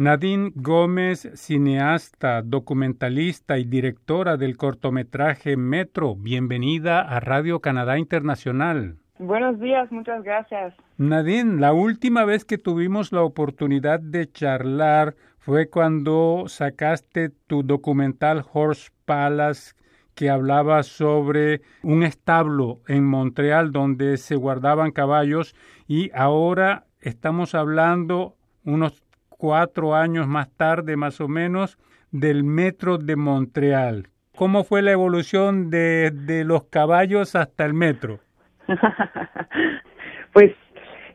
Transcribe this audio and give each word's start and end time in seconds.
Nadine 0.00 0.52
Gómez, 0.54 1.30
cineasta, 1.34 2.40
documentalista 2.40 3.58
y 3.58 3.64
directora 3.64 4.38
del 4.38 4.56
cortometraje 4.56 5.58
Metro, 5.58 6.16
bienvenida 6.16 7.02
a 7.02 7.20
Radio 7.20 7.60
Canadá 7.60 7.98
Internacional. 7.98 8.96
Buenos 9.18 9.60
días, 9.60 9.92
muchas 9.92 10.24
gracias. 10.24 10.72
Nadine, 10.96 11.60
la 11.60 11.74
última 11.74 12.24
vez 12.24 12.46
que 12.46 12.56
tuvimos 12.56 13.12
la 13.12 13.20
oportunidad 13.20 14.00
de 14.00 14.32
charlar 14.32 15.16
fue 15.38 15.68
cuando 15.68 16.44
sacaste 16.46 17.28
tu 17.46 17.62
documental 17.62 18.42
Horse 18.54 18.88
Palace 19.04 19.74
que 20.14 20.30
hablaba 20.30 20.82
sobre 20.82 21.60
un 21.82 22.04
establo 22.04 22.80
en 22.88 23.04
Montreal 23.04 23.70
donde 23.70 24.16
se 24.16 24.34
guardaban 24.34 24.92
caballos 24.92 25.54
y 25.86 26.10
ahora 26.14 26.86
estamos 27.02 27.54
hablando 27.54 28.34
unos 28.64 29.02
cuatro 29.40 29.94
años 29.94 30.28
más 30.28 30.50
tarde, 30.50 30.96
más 30.96 31.18
o 31.22 31.26
menos, 31.26 31.78
del 32.10 32.44
metro 32.44 32.98
de 32.98 33.16
Montreal. 33.16 34.08
¿Cómo 34.36 34.64
fue 34.64 34.82
la 34.82 34.92
evolución 34.92 35.70
de, 35.70 36.10
de 36.10 36.44
los 36.44 36.64
caballos 36.64 37.34
hasta 37.34 37.64
el 37.64 37.72
metro? 37.72 38.20
pues 40.34 40.52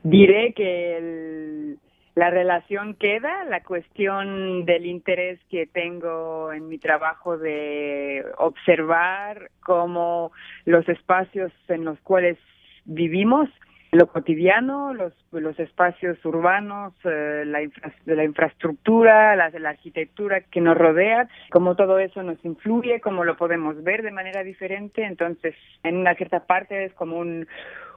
diré 0.03 0.53
que 0.53 1.75
la 2.15 2.31
relación 2.31 2.95
queda, 2.95 3.43
la 3.43 3.61
cuestión 3.61 4.65
del 4.65 4.87
interés 4.87 5.39
que 5.49 5.67
tengo 5.67 6.51
en 6.51 6.67
mi 6.67 6.79
trabajo 6.79 7.37
de 7.37 8.25
observar 8.39 9.51
cómo 9.63 10.31
los 10.65 10.87
espacios 10.89 11.51
en 11.67 11.85
los 11.85 11.99
cuales 11.99 12.39
vivimos 12.85 13.49
lo 13.95 14.07
cotidiano, 14.07 14.93
los, 14.93 15.13
los 15.31 15.59
espacios 15.59 16.23
urbanos, 16.25 16.93
eh, 17.03 17.43
la, 17.45 17.59
la 18.05 18.23
infraestructura, 18.23 19.35
la, 19.35 19.49
la 19.49 19.69
arquitectura 19.69 20.41
que 20.41 20.61
nos 20.61 20.77
rodea, 20.77 21.27
cómo 21.51 21.75
todo 21.75 21.99
eso 21.99 22.21
nos 22.23 22.43
influye, 22.45 23.01
cómo 23.01 23.23
lo 23.23 23.37
podemos 23.37 23.83
ver 23.83 24.03
de 24.03 24.11
manera 24.11 24.43
diferente. 24.43 25.03
Entonces, 25.03 25.55
en 25.83 25.97
una 25.97 26.15
cierta 26.15 26.45
parte 26.45 26.85
es 26.85 26.93
como 26.93 27.17
un, 27.17 27.47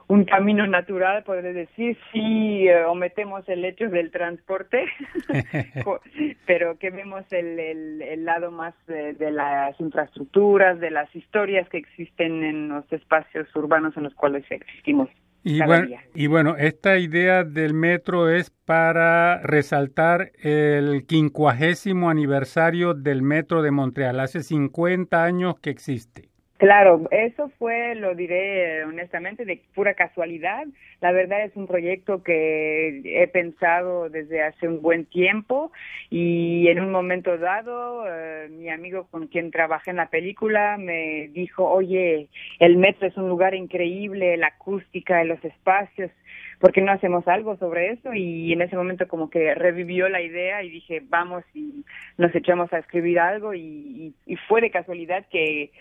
un 0.09 0.25
camino 0.25 0.65
natural, 0.65 1.23
podría 1.23 1.53
decir, 1.53 1.95
si 2.11 2.67
eh, 2.67 2.83
ometemos 2.85 3.47
el 3.47 3.63
hecho 3.63 3.89
del 3.89 4.09
transporte, 4.09 4.85
pero 6.47 6.79
que 6.79 6.89
vemos 6.89 7.23
el, 7.29 7.59
el, 7.59 8.01
el 8.01 8.25
lado 8.25 8.49
más 8.49 8.73
de, 8.87 9.15
las 9.31 9.79
infraestructuras, 9.79 10.79
de 10.79 10.89
las 10.89 11.15
historias 11.15 11.69
que 11.69 11.77
existen 11.77 12.43
en 12.43 12.69
los 12.69 12.91
espacios 12.91 13.55
urbanos 13.55 13.95
en 13.97 14.03
los 14.03 14.15
cuales 14.15 14.43
existimos. 14.49 15.09
Y 15.43 15.61
bueno, 15.61 15.87
y 16.13 16.27
bueno, 16.27 16.57
esta 16.57 16.97
idea 16.97 17.43
del 17.43 17.73
metro 17.73 18.29
es 18.29 18.51
para 18.65 19.41
resaltar 19.41 20.31
el 20.41 21.05
quincuagésimo 21.07 22.09
aniversario 22.09 22.93
del 22.93 23.21
metro 23.21 23.61
de 23.61 23.71
Montreal. 23.71 24.19
Hace 24.19 24.43
50 24.43 25.23
años 25.23 25.55
que 25.59 25.69
existe. 25.69 26.28
Claro, 26.59 27.07
eso 27.11 27.49
fue, 27.57 27.95
lo 27.95 28.15
diré 28.15 28.83
honestamente, 28.83 29.45
de 29.45 29.61
pura 29.73 29.93
casualidad. 29.93 30.67
La 30.99 31.13
verdad 31.13 31.45
es 31.45 31.55
un 31.55 31.67
proyecto 31.67 32.21
que 32.21 33.01
he 33.05 33.27
pensado 33.29 34.09
desde 34.09 34.43
hace 34.43 34.67
un 34.67 34.81
buen 34.81 35.05
tiempo 35.05 35.71
y 36.09 36.67
en 36.67 36.81
un 36.81 36.91
momento 36.91 37.37
dado 37.37 38.03
eh, 38.09 38.49
mi 38.49 38.69
amigo 38.69 39.07
con 39.09 39.27
quien 39.27 39.51
trabajé 39.51 39.91
en 39.91 39.95
la 39.95 40.09
película 40.09 40.75
me 40.77 41.29
dijo, 41.29 41.63
oye, 41.63 42.27
el 42.59 42.75
metro 42.75 43.07
es 43.07 43.15
un 43.15 43.29
lugar 43.29 43.55
increíble, 43.55 44.35
la 44.35 44.47
acústica, 44.47 45.23
los 45.23 45.41
espacios, 45.45 46.11
¿por 46.59 46.73
qué 46.73 46.81
no 46.81 46.91
hacemos 46.91 47.25
algo 47.29 47.55
sobre 47.55 47.91
eso? 47.91 48.13
Y 48.13 48.51
en 48.51 48.61
ese 48.61 48.75
momento 48.75 49.07
como 49.07 49.29
que 49.29 49.55
revivió 49.55 50.09
la 50.09 50.21
idea 50.21 50.61
y 50.61 50.69
dije, 50.69 51.01
vamos 51.07 51.45
y 51.53 51.85
nos 52.17 52.35
echamos 52.35 52.73
a 52.73 52.79
escribir 52.79 53.17
algo 53.17 53.53
y, 53.53 53.61
y, 53.61 54.13
y 54.33 54.35
fue 54.35 54.59
de 54.59 54.71
casualidad 54.71 55.25
que 55.31 55.71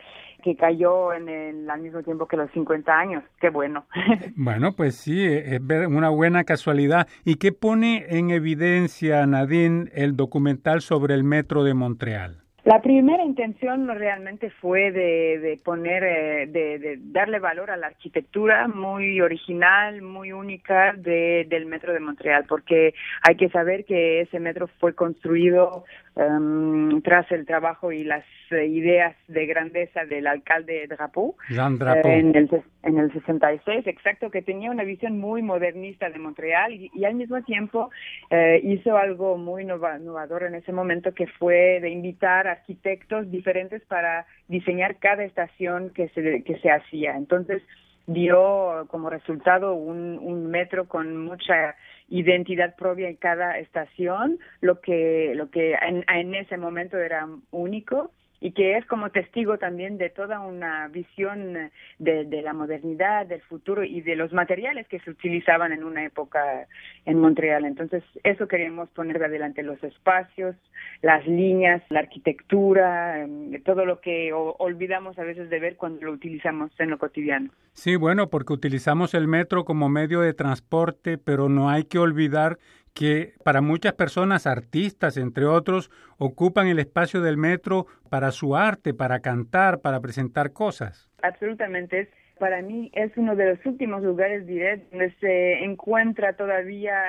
que 0.42 0.56
cayó 0.56 1.12
en 1.12 1.28
el 1.28 1.70
al 1.70 1.80
mismo 1.80 2.02
tiempo 2.02 2.26
que 2.26 2.36
los 2.36 2.50
50 2.52 2.92
años. 2.92 3.24
Qué 3.40 3.50
bueno. 3.50 3.86
Bueno, 4.36 4.72
pues 4.72 4.94
sí, 4.94 5.24
es 5.26 5.60
una 5.88 6.08
buena 6.10 6.44
casualidad. 6.44 7.08
¿Y 7.24 7.36
qué 7.36 7.52
pone 7.52 8.06
en 8.08 8.30
evidencia, 8.30 9.26
Nadine, 9.26 9.90
el 9.94 10.16
documental 10.16 10.80
sobre 10.80 11.14
el 11.14 11.24
metro 11.24 11.64
de 11.64 11.74
Montreal? 11.74 12.47
La 12.68 12.82
primera 12.82 13.24
intención 13.24 13.88
realmente 13.88 14.50
fue 14.50 14.92
de, 14.92 15.38
de 15.38 15.58
poner, 15.64 16.04
eh, 16.04 16.46
de, 16.48 16.78
de, 16.78 16.98
darle 17.00 17.38
valor 17.38 17.70
a 17.70 17.78
la 17.78 17.86
arquitectura 17.86 18.68
muy 18.68 19.22
original, 19.22 20.02
muy 20.02 20.32
única 20.32 20.92
de, 20.92 21.46
del 21.48 21.64
metro 21.64 21.94
de 21.94 22.00
Montreal, 22.00 22.44
porque 22.46 22.92
hay 23.26 23.36
que 23.36 23.48
saber 23.48 23.86
que 23.86 24.20
ese 24.20 24.38
metro 24.38 24.66
fue 24.80 24.94
construido 24.94 25.86
um, 26.14 27.00
tras 27.00 27.32
el 27.32 27.46
trabajo 27.46 27.90
y 27.90 28.04
las 28.04 28.26
ideas 28.50 29.16
de 29.28 29.46
grandeza 29.46 30.04
del 30.04 30.26
alcalde 30.26 30.86
Drapeau, 30.88 31.36
Jean 31.48 31.78
Drapeau. 31.78 32.12
Eh, 32.12 32.18
en, 32.18 32.36
el, 32.36 32.50
en 32.82 32.98
el 32.98 33.12
66, 33.12 33.86
exacto, 33.86 34.30
que 34.30 34.42
tenía 34.42 34.70
una 34.70 34.84
visión 34.84 35.18
muy 35.18 35.42
modernista 35.42 36.08
de 36.10 36.18
Montreal 36.18 36.72
y, 36.72 36.90
y 36.94 37.04
al 37.04 37.14
mismo 37.14 37.42
tiempo 37.42 37.90
eh, 38.30 38.60
hizo 38.62 38.96
algo 38.96 39.36
muy 39.36 39.62
innovador 39.62 40.44
en 40.44 40.54
ese 40.54 40.72
momento 40.72 41.12
que 41.12 41.26
fue 41.26 41.80
de 41.80 41.90
invitar 41.90 42.57
arquitectos 42.58 43.30
diferentes 43.30 43.82
para 43.84 44.26
diseñar 44.48 44.96
cada 44.98 45.24
estación 45.24 45.90
que 45.90 46.08
se, 46.10 46.42
que 46.44 46.58
se 46.58 46.70
hacía. 46.70 47.16
Entonces, 47.16 47.62
dio 48.06 48.86
como 48.88 49.10
resultado 49.10 49.74
un, 49.74 50.50
metro 50.50 50.88
con 50.88 51.16
mucha 51.16 51.76
identidad 52.08 52.74
propia 52.76 53.08
en 53.08 53.16
cada 53.16 53.58
estación, 53.58 54.38
lo 54.60 54.80
que, 54.80 55.32
lo 55.34 55.50
que 55.50 55.74
en, 55.74 56.04
en 56.08 56.34
ese 56.34 56.56
momento 56.56 56.96
era 56.96 57.28
único 57.50 58.10
y 58.40 58.52
que 58.52 58.76
es 58.76 58.86
como 58.86 59.10
testigo 59.10 59.58
también 59.58 59.98
de 59.98 60.10
toda 60.10 60.40
una 60.40 60.88
visión 60.88 61.70
de, 61.98 62.24
de, 62.24 62.42
la 62.42 62.52
modernidad, 62.52 63.26
del 63.26 63.40
futuro 63.42 63.82
y 63.82 64.00
de 64.00 64.16
los 64.16 64.32
materiales 64.32 64.86
que 64.88 65.00
se 65.00 65.10
utilizaban 65.10 65.72
en 65.72 65.82
una 65.82 66.04
época 66.04 66.66
en 67.04 67.18
Montreal. 67.18 67.64
Entonces, 67.64 68.04
eso 68.22 68.46
queremos 68.46 68.88
poner 68.90 69.18
de 69.18 69.26
adelante 69.26 69.62
los 69.62 69.82
espacios, 69.82 70.54
las 71.02 71.26
líneas, 71.26 71.82
la 71.90 72.00
arquitectura, 72.00 73.24
eh, 73.24 73.60
todo 73.64 73.84
lo 73.84 74.00
que 74.00 74.32
olvidamos 74.32 75.18
a 75.18 75.24
veces 75.24 75.50
de 75.50 75.58
ver 75.58 75.76
cuando 75.76 76.06
lo 76.06 76.12
utilizamos 76.12 76.70
en 76.78 76.90
lo 76.90 76.98
cotidiano. 76.98 77.50
Sí, 77.72 77.96
bueno, 77.96 78.28
porque 78.28 78.52
utilizamos 78.52 79.14
el 79.14 79.28
metro 79.28 79.64
como 79.64 79.88
medio 79.88 80.20
de 80.20 80.34
transporte, 80.34 81.18
pero 81.18 81.48
no 81.48 81.70
hay 81.70 81.84
que 81.84 81.98
olvidar 81.98 82.58
que 82.98 83.34
para 83.44 83.60
muchas 83.60 83.92
personas, 83.92 84.48
artistas 84.48 85.16
entre 85.16 85.44
otros, 85.44 85.88
ocupan 86.18 86.66
el 86.66 86.80
espacio 86.80 87.20
del 87.22 87.36
metro 87.36 87.86
para 88.10 88.32
su 88.32 88.56
arte, 88.56 88.92
para 88.92 89.20
cantar, 89.20 89.80
para 89.82 90.00
presentar 90.00 90.52
cosas. 90.52 91.08
Absolutamente. 91.22 92.10
Para 92.40 92.60
mí 92.60 92.90
es 92.94 93.12
uno 93.16 93.36
de 93.36 93.54
los 93.54 93.66
últimos 93.66 94.02
lugares, 94.02 94.48
diré, 94.48 94.78
donde 94.90 95.12
se 95.20 95.62
encuentra 95.62 96.32
todavía, 96.32 97.00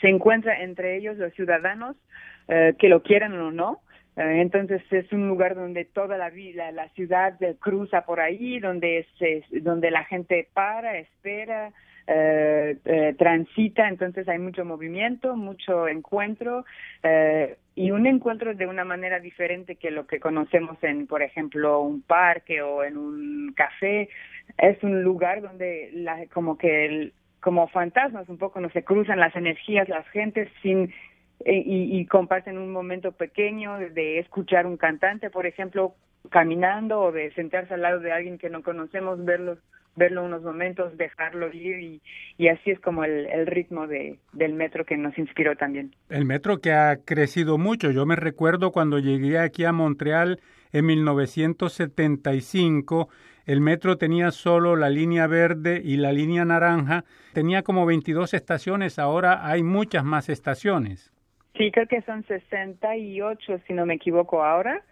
se 0.00 0.08
encuentra 0.08 0.60
entre 0.60 0.96
ellos 0.96 1.16
los 1.18 1.32
ciudadanos, 1.34 1.94
eh, 2.48 2.74
que 2.76 2.88
lo 2.88 3.04
quieran 3.04 3.38
o 3.38 3.52
no, 3.52 3.82
entonces 4.16 4.82
es 4.90 5.10
un 5.12 5.28
lugar 5.28 5.54
donde 5.54 5.84
toda 5.84 6.18
la 6.18 6.30
vida 6.30 6.72
la 6.72 6.88
ciudad 6.90 7.38
cruza 7.60 8.04
por 8.04 8.20
ahí 8.20 8.58
donde 8.58 9.06
se 9.18 9.44
donde 9.60 9.90
la 9.90 10.04
gente 10.04 10.48
para 10.52 10.98
espera 10.98 11.72
eh, 12.12 12.76
eh, 12.86 13.14
transita 13.16 13.88
entonces 13.88 14.28
hay 14.28 14.40
mucho 14.40 14.64
movimiento 14.64 15.36
mucho 15.36 15.86
encuentro 15.86 16.64
eh, 17.04 17.56
y 17.76 17.92
un 17.92 18.04
encuentro 18.06 18.52
de 18.52 18.66
una 18.66 18.84
manera 18.84 19.20
diferente 19.20 19.76
que 19.76 19.92
lo 19.92 20.08
que 20.08 20.18
conocemos 20.18 20.76
en 20.82 21.06
por 21.06 21.22
ejemplo 21.22 21.80
un 21.80 22.02
parque 22.02 22.62
o 22.62 22.82
en 22.82 22.98
un 22.98 23.52
café. 23.56 24.08
Es 24.58 24.82
un 24.82 25.02
lugar 25.02 25.40
donde 25.40 25.90
la, 25.94 26.26
como 26.26 26.58
que 26.58 26.84
el, 26.84 27.12
como 27.40 27.68
fantasmas 27.68 28.28
un 28.28 28.38
poco 28.38 28.60
no 28.60 28.70
se 28.70 28.82
cruzan 28.82 29.20
las 29.20 29.34
energías 29.36 29.88
las 29.88 30.06
gentes 30.08 30.48
sin 30.62 30.92
y, 31.42 31.98
y, 31.98 32.04
comparten 32.04 32.58
un 32.58 32.70
momento 32.70 33.12
pequeño 33.12 33.78
de 33.78 34.18
escuchar 34.18 34.66
un 34.66 34.76
cantante, 34.76 35.30
por 35.30 35.46
ejemplo, 35.46 35.94
caminando 36.28 37.00
o 37.00 37.12
de 37.12 37.32
sentarse 37.32 37.72
al 37.72 37.80
lado 37.80 38.00
de 38.00 38.12
alguien 38.12 38.36
que 38.36 38.50
no 38.50 38.62
conocemos, 38.62 39.24
verlos, 39.24 39.58
verlo 39.96 40.24
unos 40.24 40.42
momentos, 40.42 40.96
dejarlo 40.96 41.52
ir 41.52 41.80
y, 41.80 42.00
y 42.38 42.48
así 42.48 42.70
es 42.70 42.80
como 42.80 43.04
el, 43.04 43.26
el 43.26 43.46
ritmo 43.46 43.86
de, 43.86 44.18
del 44.32 44.54
metro 44.54 44.84
que 44.84 44.96
nos 44.96 45.16
inspiró 45.18 45.56
también. 45.56 45.94
El 46.08 46.24
metro 46.24 46.60
que 46.60 46.72
ha 46.72 46.96
crecido 47.04 47.58
mucho. 47.58 47.90
Yo 47.90 48.06
me 48.06 48.16
recuerdo 48.16 48.72
cuando 48.72 48.98
llegué 48.98 49.38
aquí 49.38 49.64
a 49.64 49.72
Montreal 49.72 50.40
en 50.72 50.86
1975, 50.86 53.08
el 53.46 53.60
metro 53.60 53.98
tenía 53.98 54.30
solo 54.30 54.76
la 54.76 54.88
línea 54.90 55.26
verde 55.26 55.82
y 55.84 55.96
la 55.96 56.12
línea 56.12 56.44
naranja. 56.44 57.04
Tenía 57.32 57.62
como 57.62 57.84
22 57.86 58.34
estaciones, 58.34 58.96
ahora 58.98 59.46
hay 59.46 59.64
muchas 59.64 60.04
más 60.04 60.28
estaciones. 60.28 61.10
Sí, 61.56 61.70
creo 61.72 61.86
que 61.88 62.02
son 62.02 62.22
68, 62.24 63.60
si 63.66 63.72
no 63.72 63.86
me 63.86 63.94
equivoco 63.94 64.44
ahora. 64.44 64.84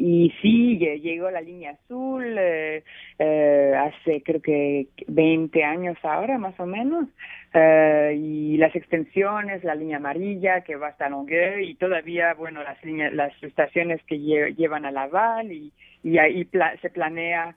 Y 0.00 0.32
sí, 0.40 0.78
llegó 0.78 1.28
la 1.28 1.40
línea 1.40 1.72
azul 1.72 2.24
eh, 2.38 2.84
eh, 3.18 3.74
hace 3.76 4.22
creo 4.22 4.40
que 4.40 4.86
20 5.08 5.64
años 5.64 5.98
ahora, 6.04 6.38
más 6.38 6.58
o 6.60 6.66
menos. 6.66 7.08
Eh, 7.52 8.16
y 8.16 8.56
las 8.58 8.76
extensiones, 8.76 9.64
la 9.64 9.74
línea 9.74 9.96
amarilla 9.96 10.60
que 10.60 10.76
va 10.76 10.88
hasta 10.88 11.08
Longueuil 11.08 11.68
y 11.68 11.74
todavía, 11.74 12.32
bueno, 12.34 12.62
las 12.62 12.82
líneas, 12.84 13.12
las 13.12 13.32
estaciones 13.42 14.00
que 14.04 14.20
llevan 14.20 14.84
a 14.84 14.92
Laval 14.92 15.50
y, 15.50 15.72
y 16.04 16.18
ahí 16.18 16.48
se 16.80 16.90
planea 16.90 17.56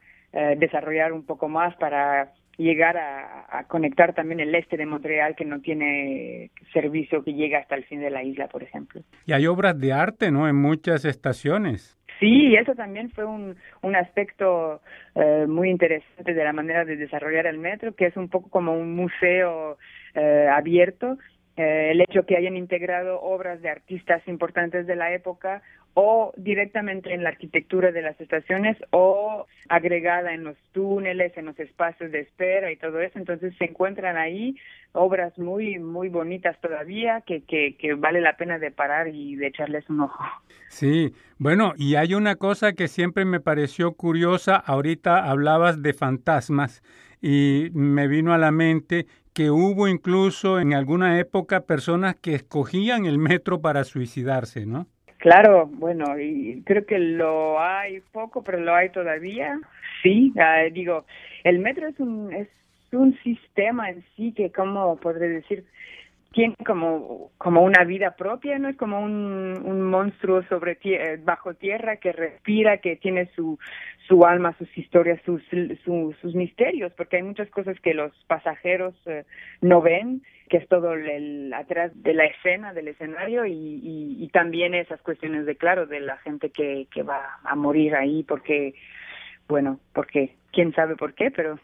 desarrollar 0.57 1.11
un 1.11 1.25
poco 1.25 1.49
más 1.49 1.75
para 1.75 2.31
llegar 2.57 2.97
a, 2.97 3.65
conectar 3.67 4.13
también 4.13 4.39
el 4.39 4.53
este 4.55 4.77
de 4.77 4.85
Montreal 4.85 5.35
que 5.35 5.45
no 5.45 5.61
tiene 5.61 6.51
servicio 6.73 7.23
que 7.23 7.33
llega 7.33 7.59
hasta 7.59 7.75
el 7.75 7.85
fin 7.85 7.99
de 7.99 8.09
la 8.09 8.23
isla, 8.23 8.47
por 8.47 8.63
ejemplo. 8.63 9.01
Y 9.25 9.33
hay 9.33 9.47
obras 9.47 9.79
de 9.79 9.94
arte, 9.94 10.31
¿no? 10.31 10.47
En 10.47 10.55
muchas 10.55 11.05
estaciones. 11.05 11.97
Sí, 12.21 12.56
eso 12.56 12.75
también 12.75 13.09
fue 13.12 13.25
un, 13.25 13.57
un 13.81 13.95
aspecto 13.95 14.81
eh, 15.15 15.47
muy 15.47 15.71
interesante 15.71 16.35
de 16.35 16.44
la 16.44 16.53
manera 16.53 16.85
de 16.85 16.95
desarrollar 16.95 17.47
el 17.47 17.57
metro, 17.57 17.95
que 17.95 18.06
es 18.06 18.15
un 18.15 18.29
poco 18.29 18.47
como 18.51 18.73
un 18.73 18.95
museo 18.95 19.79
eh, 20.13 20.47
abierto 20.51 21.18
eh, 21.57 21.92
el 21.92 22.01
hecho 22.01 22.25
que 22.25 22.38
hayan 22.38 22.56
integrado 22.56 23.21
obras 23.21 23.62
de 23.62 23.69
artistas 23.69 24.25
importantes 24.27 24.88
de 24.88 24.95
la 24.95 25.13
época 25.13 25.62
o 25.94 26.31
directamente 26.38 27.13
en 27.13 27.24
la 27.24 27.30
arquitectura 27.30 27.92
de 27.92 28.01
las 28.01 28.19
estaciones 28.21 28.77
o 28.92 29.45
agregada 29.68 30.33
en 30.33 30.45
los 30.45 30.56
túneles, 30.71 31.36
en 31.36 31.45
los 31.45 31.59
espacios 31.59 32.12
de 32.12 32.21
espera 32.21 32.71
y 32.71 32.77
todo 32.77 33.01
eso. 33.01 33.19
Entonces 33.19 33.53
se 33.57 33.65
encuentran 33.65 34.15
ahí 34.15 34.56
obras 34.94 35.38
muy, 35.38 35.80
muy 35.80 36.07
bonitas 36.07 36.59
todavía 36.62 37.21
que, 37.21 37.44
que, 37.44 37.75
que 37.77 37.94
vale 37.94 38.21
la 38.21 38.38
pena 38.38 38.57
de 38.57 38.71
parar 38.71 39.09
y 39.09 39.36
de 39.36 39.47
echarles 39.47 39.89
un 39.89 40.01
ojo. 40.01 40.24
Sí, 40.69 41.13
bueno, 41.38 41.74
y 41.75 41.95
hay 41.95 42.13
una 42.13 42.36
cosa 42.36 42.74
que 42.74 42.88
siempre 42.88 43.25
me 43.25 43.42
pareció 43.42 43.92
curiosa. 43.94 44.56
Ahorita 44.56 45.30
hablabas 45.30 45.81
de 45.81 45.94
fantasmas 45.94 46.81
y 47.21 47.69
me 47.73 48.07
vino 48.07 48.33
a 48.33 48.38
la 48.38 48.51
mente 48.51 49.06
que 49.33 49.50
hubo 49.50 49.88
incluso 49.88 50.59
en 50.59 50.73
alguna 50.73 51.19
época 51.19 51.62
personas 51.62 52.15
que 52.15 52.35
escogían 52.35 53.06
el 53.06 53.18
metro 53.18 53.62
para 53.62 53.83
suicidarse, 53.83 54.65
¿no? 54.65 54.88
Claro, 55.18 55.68
bueno, 55.68 56.19
y 56.19 56.63
creo 56.65 56.85
que 56.85 56.97
lo 56.97 57.62
hay 57.62 58.01
poco, 58.12 58.44
pero 58.44 58.59
lo 58.59 58.73
hay 58.73 58.89
todavía. 58.89 59.59
Sí, 60.01 60.33
ah, 60.39 60.63
digo, 60.71 61.06
el 61.44 61.59
metro 61.59 61.88
es 61.88 62.00
un 62.00 62.33
es 62.33 62.50
un 62.91 63.18
sistema 63.23 63.89
en 63.89 64.03
sí 64.15 64.33
que, 64.33 64.51
¿cómo 64.51 64.97
podré 64.97 65.29
decir? 65.29 65.63
Tiene 66.31 66.56
como, 66.66 67.31
como 67.38 67.62
una 67.62 67.83
vida 67.83 68.16
propia, 68.16 68.57
no 68.57 68.69
es 68.69 68.78
como 68.78 69.01
un, 69.01 69.62
un 69.66 69.81
monstruo 69.81 70.44
sobre 70.44 70.78
eh, 70.83 71.19
bajo 71.22 71.54
tierra 71.56 71.98
que 71.98 72.13
respira, 72.13 72.78
que 72.78 72.95
tiene 72.95 73.30
su, 73.36 73.60
su 74.07 74.25
alma, 74.25 74.56
sus 74.57 74.78
historias, 74.78 75.19
sus, 75.25 75.42
sus 75.83 76.36
misterios, 76.36 76.94
porque 76.94 77.18
hay 77.18 77.24
muchas 77.24 77.50
cosas 77.50 77.78
que 77.81 77.94
los 77.94 78.13
pasajeros 78.28 78.95
eh, 79.07 79.25
no 79.60 79.81
ven, 79.81 80.24
que 80.50 80.57
es 80.57 80.68
todo 80.69 80.94
el, 80.94 81.54
atrás 81.54 81.92
de 81.95 82.13
la 82.13 82.25
escena, 82.25 82.74
del 82.74 82.88
escenario, 82.88 83.45
y, 83.45 83.51
y, 83.51 84.24
y, 84.24 84.28
también 84.30 84.74
esas 84.74 85.01
cuestiones 85.01 85.45
de, 85.45 85.57
claro, 85.57 85.86
de 85.86 86.00
la 86.00 86.18
gente 86.18 86.50
que, 86.50 86.88
que 86.94 87.04
va 87.04 87.39
a 87.44 87.56
morir 87.56 87.94
ahí, 87.95 88.24
porque, 88.24 88.74
bueno, 89.50 89.81
porque 89.94 90.36
quién 90.54 90.74
sabe 90.74 90.95
por 90.95 91.13
qué, 91.13 91.30
pero 91.30 91.60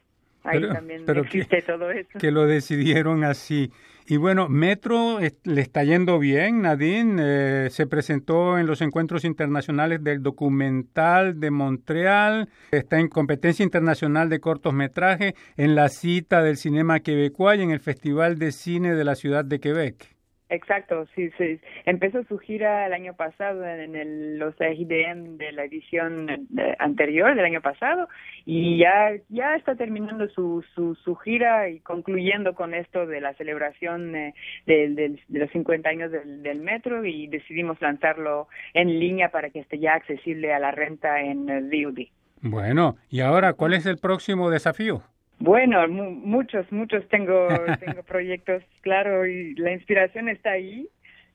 ahí 0.47 0.61
también 0.61 1.03
existe 1.07 1.61
todo 1.61 1.91
eso. 1.91 2.19
Que 2.19 2.31
lo 2.31 2.45
decidieron 2.45 3.23
así. 3.23 3.71
Y 4.09 4.15
bueno, 4.15 4.47
Metro 4.47 5.19
le 5.43 5.61
está 5.61 5.83
yendo 5.83 6.17
bien, 6.17 6.61
Nadine. 6.61 7.21
Eh, 7.65 7.69
se 7.69 7.87
presentó 7.87 8.57
en 8.57 8.65
los 8.65 8.81
encuentros 8.81 9.25
internacionales 9.25 10.01
del 10.01 10.23
documental 10.23 11.41
de 11.41 11.51
Montreal. 11.51 12.47
Está 12.71 12.99
en 12.99 13.09
competencia 13.09 13.63
internacional 13.63 14.29
de 14.29 14.39
cortometraje, 14.39 15.35
en 15.57 15.75
la 15.75 15.89
cita 15.89 16.41
del 16.41 16.55
cinema 16.55 17.01
quebecois 17.01 17.59
y 17.59 17.63
en 17.63 17.71
el 17.71 17.81
Festival 17.81 18.39
de 18.39 18.53
Cine 18.53 18.95
de 18.95 19.03
la 19.03 19.15
Ciudad 19.15 19.43
de 19.43 19.59
Quebec. 19.59 20.16
Exacto, 20.49 21.05
sí, 21.13 21.29
sí. 21.37 21.59
Empezó 21.85 22.23
su 22.23 22.37
gira 22.37 22.85
el 22.85 22.93
año 22.93 23.13
pasado 23.15 23.65
en 23.65 23.95
el, 23.95 24.37
los 24.37 24.57
RIDM 24.57 25.37
de 25.37 25.51
la 25.51 25.65
edición 25.65 26.29
eh, 26.29 26.75
anterior 26.79 27.35
del 27.35 27.43
año 27.43 27.61
pasado 27.61 28.07
y 28.45 28.77
ya 28.77 29.11
ya 29.27 29.55
está 29.55 29.75
terminando 29.75 30.29
su, 30.29 30.63
su, 30.73 30.95
su 30.95 31.15
gira 31.15 31.67
y 31.67 31.79
concluyendo 31.81 32.55
con 32.55 32.73
esto 32.73 33.05
de 33.05 33.19
la 33.19 33.33
celebración 33.33 34.15
eh, 34.15 34.33
de, 34.65 34.89
de, 35.27 35.39
los 35.39 35.51
50 35.51 35.89
años 35.89 36.11
del, 36.11 36.41
del, 36.41 36.59
metro 36.61 37.03
y 37.03 37.27
decidimos 37.27 37.81
lanzarlo 37.81 38.47
en 38.73 38.99
línea 38.99 39.29
para 39.29 39.49
que 39.49 39.59
esté 39.59 39.79
ya 39.79 39.95
accesible 39.95 40.53
a 40.53 40.59
la 40.59 40.71
renta 40.71 41.19
en 41.21 41.45
VOD. 41.45 42.07
Bueno, 42.41 42.95
y 43.09 43.19
ahora, 43.19 43.53
¿cuál 43.53 43.73
es 43.73 43.85
el 43.85 43.97
próximo 43.97 44.49
desafío? 44.49 45.03
Bueno, 45.39 45.87
muchos, 45.87 46.71
muchos 46.71 47.07
tengo, 47.09 47.47
tengo 47.79 48.03
proyectos, 48.03 48.63
claro, 48.81 49.25
y 49.27 49.53
la 49.55 49.71
inspiración 49.71 50.29
está 50.29 50.51
ahí. 50.51 50.89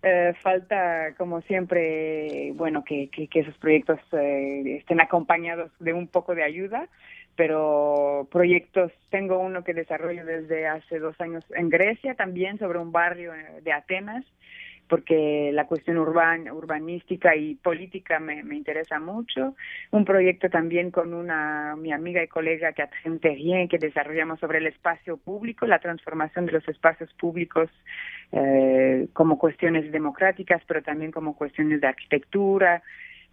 Eh, 0.04 0.34
falta, 0.42 1.14
como 1.16 1.42
siempre, 1.42 2.52
bueno, 2.56 2.82
que, 2.82 3.08
que, 3.08 3.28
esos 3.38 3.56
proyectos 3.58 4.00
eh, 4.10 4.78
estén 4.80 5.00
acompañados 5.00 5.70
de 5.78 5.92
un 5.92 6.08
poco 6.08 6.34
de 6.34 6.42
ayuda, 6.42 6.88
pero 7.36 8.26
proyectos, 8.32 8.90
tengo 9.10 9.38
uno 9.38 9.62
que 9.62 9.74
desarrollo 9.74 10.24
desde 10.26 10.66
hace 10.66 10.98
dos 10.98 11.20
años 11.20 11.44
en 11.54 11.68
Grecia, 11.68 12.16
también 12.16 12.58
sobre 12.58 12.80
un 12.80 12.90
barrio 12.90 13.32
eh, 13.32 13.60
de 13.62 13.72
Atenas, 13.72 14.24
porque 14.92 15.52
la 15.54 15.66
cuestión 15.66 15.96
urban, 15.96 16.50
urbanística 16.50 17.34
y 17.34 17.54
política 17.54 18.20
me, 18.20 18.40
interesa 18.54 19.00
mucho. 19.00 19.56
Un 19.90 20.04
proyecto 20.04 20.50
también 20.50 20.90
con 20.90 21.14
una 21.14 21.76
mi 21.76 21.94
amiga 21.94 22.22
y 22.22 22.28
colega 22.28 22.74
Catherine 22.74 23.18
Terrien 23.18 23.68
que 23.68 23.78
desarrollamos 23.78 24.38
sobre 24.38 24.58
el 24.58 24.66
espacio 24.66 25.16
público, 25.16 25.64
la 25.64 25.78
transformación 25.78 26.44
de 26.44 26.52
los 26.52 26.68
espacios 26.68 27.10
públicos 27.14 27.70
eh, 28.32 29.08
como 29.14 29.38
cuestiones 29.38 29.90
democráticas, 29.90 30.60
pero 30.66 30.82
también 30.82 31.10
como 31.10 31.36
cuestiones 31.36 31.80
de 31.80 31.86
arquitectura, 31.86 32.82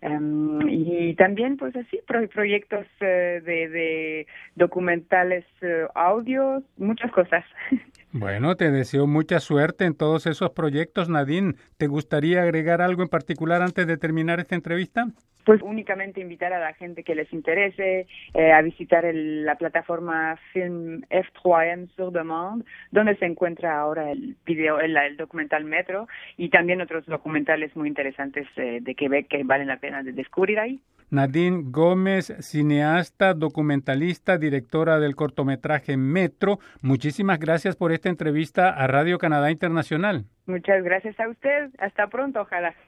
Um, 0.02 0.62
y 0.70 1.14
también, 1.16 1.58
pues 1.58 1.76
así, 1.76 2.00
proyectos 2.08 2.86
uh, 3.02 3.04
de, 3.04 3.68
de, 3.68 4.28
documentales 4.56 5.44
uh, 5.62 5.92
audios, 5.94 6.64
muchas 6.78 7.12
cosas. 7.12 7.44
Bueno, 8.12 8.56
te 8.56 8.72
deseo 8.72 9.06
mucha 9.06 9.40
suerte 9.40 9.86
en 9.86 9.96
todos 9.96 10.26
esos 10.26 10.50
proyectos, 10.52 11.10
Nadine. 11.10 11.54
¿Te 11.78 11.86
gustaría 11.86 12.42
agregar 12.42 12.82
algo 12.82 13.04
en 13.04 13.08
particular 13.08 13.62
antes 13.62 13.86
de 13.86 13.98
terminar 13.98 14.40
esta 14.40 14.56
entrevista? 14.56 15.10
Pues 15.46 15.62
únicamente 15.62 16.20
invitar 16.20 16.52
a 16.52 16.60
la 16.60 16.74
gente 16.74 17.04
que 17.04 17.14
les 17.14 17.32
interese 17.32 18.08
eh, 18.34 18.52
a 18.52 18.62
visitar 18.64 19.06
el, 19.06 19.46
la 19.46 19.56
plataforma 19.56 20.38
Film 20.54 21.02
F3M 21.10 21.88
sur 21.96 22.12
demande, 22.12 22.66
donde 22.92 23.16
se 23.18 23.26
encuentra 23.26 23.80
ahora 23.80 24.12
el 24.12 24.36
video, 24.44 24.80
el, 24.80 24.98
el 24.98 25.16
documental 25.16 25.64
Metro 25.66 26.08
y 26.36 26.50
también 26.50 26.82
otros 26.82 27.06
documentales 27.06 27.76
muy 27.76 27.88
interesantes 27.88 28.48
eh, 28.58 28.80
de 28.82 28.96
Quebec 28.96 29.28
que 29.28 29.44
valen 29.44 29.68
la 29.68 29.78
pena 29.78 30.02
de 30.02 30.14
descubrir 30.14 30.60
ahí. 30.60 30.82
Nadine 31.12 31.64
Gómez, 31.66 32.32
cineasta, 32.42 33.34
documentalista, 33.34 34.38
directora 34.38 35.00
del 35.00 35.16
cortometraje 35.16 35.98
Metro. 35.98 36.60
Muchísimas 36.82 37.40
gracias 37.40 37.76
por 37.76 37.92
esta 38.00 38.10
entrevista 38.10 38.70
a 38.70 38.88
Radio 38.88 39.18
Canadá 39.18 39.52
Internacional. 39.52 40.24
Muchas 40.46 40.82
gracias 40.84 41.20
a 41.20 41.28
usted. 41.28 41.70
Hasta 41.80 42.08
pronto, 42.08 42.40
ojalá. 42.42 42.74